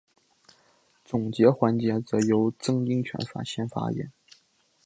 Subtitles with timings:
[1.05, 4.11] 总结环节则由曾荫权先发言。